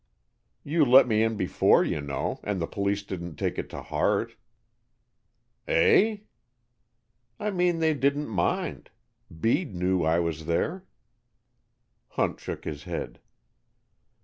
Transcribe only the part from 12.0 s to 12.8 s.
Hunt shook